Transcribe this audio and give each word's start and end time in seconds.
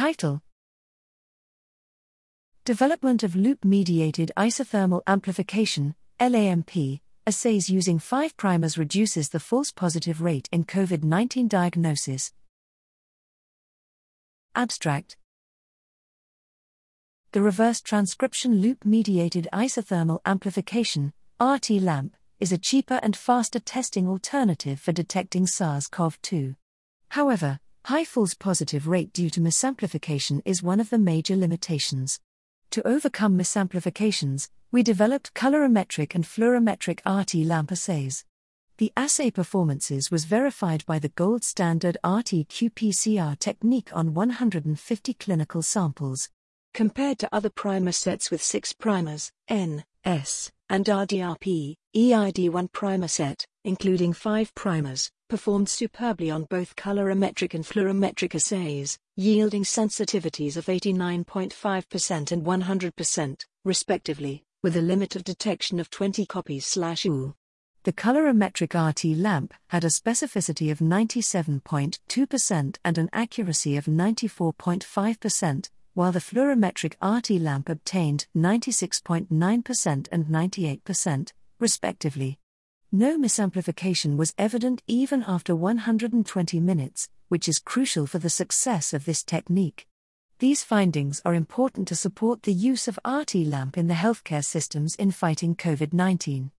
Title 0.00 0.40
Development 2.64 3.22
of 3.22 3.36
Loop 3.36 3.66
Mediated 3.66 4.32
Isothermal 4.34 5.02
Amplification, 5.06 5.94
LAMP, 6.18 7.02
assays 7.26 7.68
using 7.68 7.98
5 7.98 8.34
primers 8.38 8.78
reduces 8.78 9.28
the 9.28 9.38
false 9.38 9.70
positive 9.70 10.22
rate 10.22 10.48
in 10.50 10.64
COVID 10.64 11.04
19 11.04 11.48
diagnosis. 11.48 12.32
Abstract 14.54 15.18
The 17.32 17.42
reverse 17.42 17.82
transcription 17.82 18.62
loop 18.62 18.86
mediated 18.86 19.48
isothermal 19.52 20.20
amplification, 20.24 21.12
RT 21.38 21.72
LAMP, 21.72 22.16
is 22.40 22.52
a 22.52 22.56
cheaper 22.56 23.00
and 23.02 23.14
faster 23.14 23.60
testing 23.60 24.08
alternative 24.08 24.80
for 24.80 24.92
detecting 24.92 25.46
SARS 25.46 25.88
CoV 25.88 26.18
2. 26.22 26.54
However, 27.10 27.60
false 28.04 28.34
positive 28.34 28.86
rate 28.86 29.12
due 29.12 29.30
to 29.30 29.40
misamplification 29.40 30.42
is 30.44 30.62
one 30.62 30.80
of 30.80 30.90
the 30.90 30.98
major 30.98 31.36
limitations. 31.36 32.20
To 32.70 32.86
overcome 32.86 33.36
misamplifications, 33.36 34.48
we 34.70 34.82
developed 34.82 35.34
colorimetric 35.34 36.14
and 36.14 36.24
fluorometric 36.24 37.00
RT 37.04 37.46
lamp 37.46 37.72
assays. 37.72 38.24
The 38.78 38.92
assay 38.96 39.30
performances 39.30 40.10
was 40.10 40.24
verified 40.24 40.86
by 40.86 40.98
the 40.98 41.08
gold 41.10 41.42
standard 41.42 41.96
RT 42.04 42.48
qPCR 42.48 43.38
technique 43.38 43.90
on 43.92 44.14
150 44.14 45.14
clinical 45.14 45.62
samples. 45.62 46.28
Compared 46.72 47.18
to 47.18 47.28
other 47.34 47.50
primer 47.50 47.92
sets 47.92 48.30
with 48.30 48.42
6 48.42 48.72
primers, 48.74 49.32
N, 49.48 49.84
S, 50.04 50.52
and 50.68 50.86
RDRP, 50.86 51.74
EID1 51.96 52.72
primer 52.72 53.08
set, 53.08 53.44
including 53.64 54.12
5 54.12 54.54
primers, 54.54 55.10
performed 55.30 55.70
superbly 55.70 56.30
on 56.30 56.44
both 56.44 56.76
colorimetric 56.76 57.54
and 57.54 57.64
fluorometric 57.64 58.34
assays, 58.34 58.98
yielding 59.16 59.62
sensitivities 59.62 60.58
of 60.58 60.66
89.5% 60.66 62.32
and 62.32 62.44
100%, 62.44 63.44
respectively, 63.64 64.44
with 64.62 64.76
a 64.76 64.82
limit 64.82 65.16
of 65.16 65.24
detection 65.24 65.80
of 65.80 65.88
20 65.88 66.26
copies/U. 66.26 67.34
The 67.84 67.92
colorimetric 67.94 68.74
RT 68.74 69.16
lamp 69.16 69.54
had 69.68 69.84
a 69.84 69.88
specificity 69.88 70.70
of 70.70 70.80
97.2% 70.80 72.76
and 72.84 72.98
an 72.98 73.08
accuracy 73.14 73.78
of 73.78 73.86
94.5%, 73.86 75.70
while 75.94 76.12
the 76.12 76.18
fluorometric 76.18 76.94
RT 77.00 77.40
lamp 77.40 77.70
obtained 77.70 78.26
96.9% 78.36 80.08
and 80.12 80.26
98%, 80.26 81.32
respectively. 81.58 82.38
No 82.92 83.16
misamplification 83.16 84.16
was 84.16 84.34
evident 84.36 84.82
even 84.88 85.22
after 85.22 85.54
120 85.54 86.58
minutes, 86.58 87.08
which 87.28 87.48
is 87.48 87.60
crucial 87.60 88.04
for 88.04 88.18
the 88.18 88.28
success 88.28 88.92
of 88.92 89.04
this 89.04 89.22
technique. 89.22 89.86
These 90.40 90.64
findings 90.64 91.22
are 91.24 91.34
important 91.34 91.86
to 91.86 91.94
support 91.94 92.42
the 92.42 92.52
use 92.52 92.88
of 92.88 92.98
RT 93.06 93.36
lamp 93.46 93.78
in 93.78 93.86
the 93.86 93.94
healthcare 93.94 94.44
systems 94.44 94.96
in 94.96 95.12
fighting 95.12 95.54
COVID 95.54 95.92
19. 95.92 96.50